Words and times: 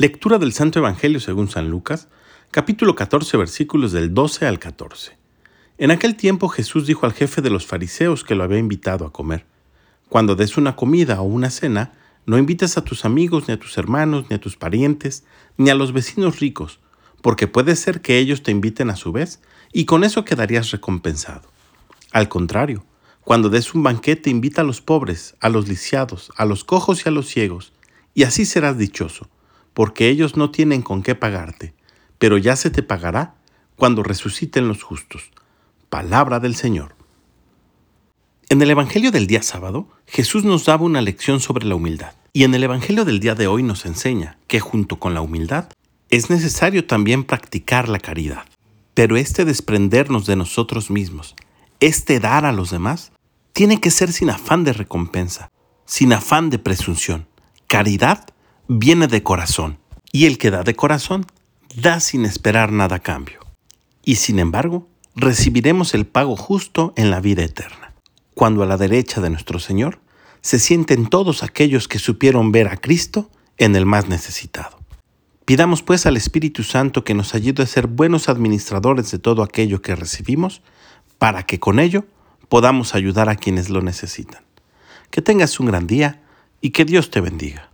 Lectura 0.00 0.38
del 0.38 0.54
Santo 0.54 0.78
Evangelio 0.78 1.20
según 1.20 1.50
San 1.50 1.68
Lucas, 1.68 2.08
capítulo 2.50 2.94
14, 2.94 3.36
versículos 3.36 3.92
del 3.92 4.14
12 4.14 4.46
al 4.46 4.58
14. 4.58 5.18
En 5.76 5.90
aquel 5.90 6.16
tiempo 6.16 6.48
Jesús 6.48 6.86
dijo 6.86 7.04
al 7.04 7.12
jefe 7.12 7.42
de 7.42 7.50
los 7.50 7.66
fariseos 7.66 8.24
que 8.24 8.34
lo 8.34 8.42
había 8.42 8.56
invitado 8.56 9.04
a 9.04 9.12
comer, 9.12 9.44
Cuando 10.08 10.36
des 10.36 10.56
una 10.56 10.74
comida 10.74 11.20
o 11.20 11.24
una 11.24 11.50
cena, 11.50 11.92
no 12.24 12.38
invites 12.38 12.78
a 12.78 12.82
tus 12.82 13.04
amigos, 13.04 13.46
ni 13.46 13.52
a 13.52 13.58
tus 13.58 13.76
hermanos, 13.76 14.24
ni 14.30 14.36
a 14.36 14.40
tus 14.40 14.56
parientes, 14.56 15.24
ni 15.58 15.68
a 15.68 15.74
los 15.74 15.92
vecinos 15.92 16.40
ricos, 16.40 16.80
porque 17.20 17.46
puede 17.46 17.76
ser 17.76 18.00
que 18.00 18.16
ellos 18.16 18.42
te 18.42 18.52
inviten 18.52 18.88
a 18.88 18.96
su 18.96 19.12
vez, 19.12 19.42
y 19.70 19.84
con 19.84 20.02
eso 20.02 20.24
quedarías 20.24 20.70
recompensado. 20.70 21.42
Al 22.10 22.30
contrario, 22.30 22.86
cuando 23.20 23.50
des 23.50 23.74
un 23.74 23.82
banquete, 23.82 24.30
invita 24.30 24.62
a 24.62 24.64
los 24.64 24.80
pobres, 24.80 25.36
a 25.40 25.50
los 25.50 25.68
lisiados, 25.68 26.32
a 26.38 26.46
los 26.46 26.64
cojos 26.64 27.04
y 27.04 27.10
a 27.10 27.12
los 27.12 27.26
ciegos, 27.26 27.74
y 28.14 28.22
así 28.22 28.46
serás 28.46 28.78
dichoso 28.78 29.28
porque 29.74 30.08
ellos 30.08 30.36
no 30.36 30.50
tienen 30.50 30.82
con 30.82 31.02
qué 31.02 31.14
pagarte, 31.14 31.74
pero 32.18 32.38
ya 32.38 32.56
se 32.56 32.70
te 32.70 32.82
pagará 32.82 33.34
cuando 33.76 34.02
resuciten 34.02 34.68
los 34.68 34.82
justos. 34.82 35.30
Palabra 35.88 36.40
del 36.40 36.54
Señor. 36.54 36.94
En 38.48 38.60
el 38.62 38.70
Evangelio 38.70 39.10
del 39.10 39.26
día 39.26 39.42
sábado, 39.42 39.88
Jesús 40.06 40.44
nos 40.44 40.64
daba 40.64 40.84
una 40.84 41.00
lección 41.00 41.40
sobre 41.40 41.66
la 41.66 41.76
humildad. 41.76 42.14
Y 42.32 42.44
en 42.44 42.54
el 42.54 42.62
Evangelio 42.62 43.04
del 43.04 43.20
día 43.20 43.34
de 43.34 43.46
hoy 43.46 43.62
nos 43.62 43.86
enseña 43.86 44.38
que 44.46 44.60
junto 44.60 44.98
con 44.98 45.14
la 45.14 45.20
humildad 45.20 45.68
es 46.10 46.30
necesario 46.30 46.86
también 46.86 47.24
practicar 47.24 47.88
la 47.88 48.00
caridad. 48.00 48.44
Pero 48.94 49.16
este 49.16 49.44
desprendernos 49.44 50.26
de 50.26 50.36
nosotros 50.36 50.90
mismos, 50.90 51.36
este 51.78 52.20
dar 52.20 52.44
a 52.44 52.52
los 52.52 52.70
demás, 52.70 53.12
tiene 53.52 53.80
que 53.80 53.90
ser 53.90 54.12
sin 54.12 54.30
afán 54.30 54.64
de 54.64 54.72
recompensa, 54.72 55.50
sin 55.86 56.12
afán 56.12 56.50
de 56.50 56.58
presunción. 56.58 57.26
Caridad 57.66 58.26
viene 58.72 59.08
de 59.08 59.24
corazón, 59.24 59.78
y 60.12 60.26
el 60.26 60.38
que 60.38 60.52
da 60.52 60.62
de 60.62 60.76
corazón 60.76 61.26
da 61.74 61.98
sin 61.98 62.24
esperar 62.24 62.70
nada 62.70 62.96
a 62.96 63.00
cambio. 63.00 63.40
Y 64.04 64.14
sin 64.14 64.38
embargo, 64.38 64.86
recibiremos 65.16 65.92
el 65.92 66.06
pago 66.06 66.36
justo 66.36 66.92
en 66.94 67.10
la 67.10 67.20
vida 67.20 67.42
eterna, 67.42 67.94
cuando 68.34 68.62
a 68.62 68.66
la 68.66 68.76
derecha 68.76 69.20
de 69.20 69.28
nuestro 69.28 69.58
Señor 69.58 69.98
se 70.40 70.60
sienten 70.60 71.08
todos 71.08 71.42
aquellos 71.42 71.88
que 71.88 71.98
supieron 71.98 72.52
ver 72.52 72.68
a 72.68 72.76
Cristo 72.76 73.28
en 73.58 73.74
el 73.74 73.86
más 73.86 74.08
necesitado. 74.08 74.78
Pidamos 75.46 75.82
pues 75.82 76.06
al 76.06 76.16
Espíritu 76.16 76.62
Santo 76.62 77.02
que 77.02 77.14
nos 77.14 77.34
ayude 77.34 77.64
a 77.64 77.66
ser 77.66 77.88
buenos 77.88 78.28
administradores 78.28 79.10
de 79.10 79.18
todo 79.18 79.42
aquello 79.42 79.82
que 79.82 79.96
recibimos, 79.96 80.62
para 81.18 81.42
que 81.42 81.58
con 81.58 81.80
ello 81.80 82.04
podamos 82.48 82.94
ayudar 82.94 83.30
a 83.30 83.34
quienes 83.34 83.68
lo 83.68 83.82
necesitan. 83.82 84.44
Que 85.10 85.22
tengas 85.22 85.58
un 85.58 85.66
gran 85.66 85.88
día 85.88 86.22
y 86.60 86.70
que 86.70 86.84
Dios 86.84 87.10
te 87.10 87.20
bendiga. 87.20 87.70